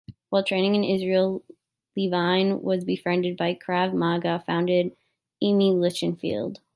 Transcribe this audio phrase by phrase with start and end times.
[0.29, 1.43] While training in Israel,
[1.95, 4.85] Levine was befriended by Krav Maga founder
[5.43, 6.57] Imi Lichtenfeld.